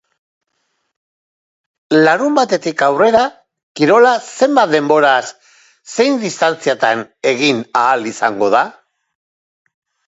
Larunbatetik 2.07 2.81
aurrera 2.87 3.21
kirola 3.81 4.15
zenbat 4.41 4.75
denboraz, 4.77 5.23
zein 5.95 6.19
distantziatan 6.27 7.07
egin 7.37 7.63
ahal 7.87 8.13
izango 8.17 8.53
da? 8.59 8.69